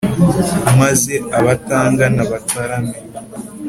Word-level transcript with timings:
Maze 0.79 1.13
abatangana 1.37 2.21
batarame 2.31 2.97